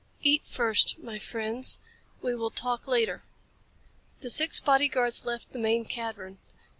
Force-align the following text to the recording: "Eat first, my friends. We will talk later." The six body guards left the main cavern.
"Eat 0.23 0.45
first, 0.47 0.97
my 0.97 1.19
friends. 1.19 1.77
We 2.23 2.33
will 2.35 2.49
talk 2.49 2.87
later." 2.87 3.21
The 4.21 4.31
six 4.31 4.59
body 4.59 4.87
guards 4.87 5.27
left 5.27 5.51
the 5.51 5.59
main 5.59 5.85
cavern. 5.85 6.39